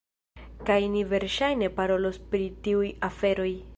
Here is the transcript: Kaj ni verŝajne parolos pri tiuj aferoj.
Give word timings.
Kaj 0.69 0.77
ni 0.93 1.03
verŝajne 1.11 1.69
parolos 1.75 2.19
pri 2.33 2.49
tiuj 2.69 2.91
aferoj. 3.11 3.51